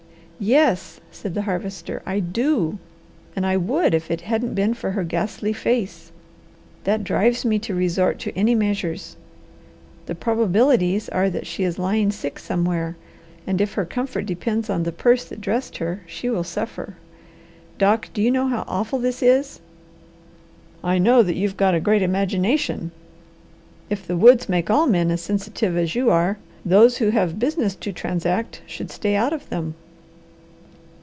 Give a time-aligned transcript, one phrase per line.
[0.43, 2.79] "Yes," said the Harvester, "I do!
[3.35, 6.11] And I would, if it hadn't been for her ghastly face.
[6.83, 9.17] That drives me to resort to any measures.
[10.07, 12.97] The probabilities are that she is lying sick somewhere,
[13.45, 16.95] and if her comfort depends on the purse that dressed her, she will suffer.
[17.77, 19.59] Doc, do you know how awful this is?"
[20.83, 22.89] "I know that you've got a great imagination.
[23.91, 27.75] If the woods make all men as sensitive as you are, those who have business
[27.75, 29.75] to transact should stay out of them.